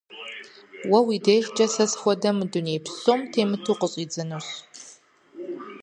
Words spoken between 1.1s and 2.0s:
дежкӀэ сэ